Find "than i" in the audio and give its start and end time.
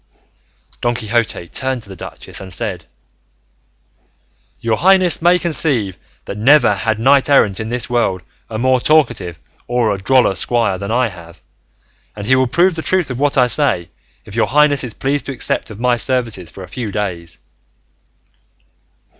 10.79-11.09